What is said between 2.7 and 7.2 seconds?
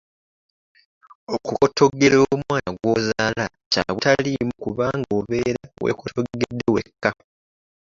gw'ozaala kya butaliimu kubanga obeera weekotoggedde wekka.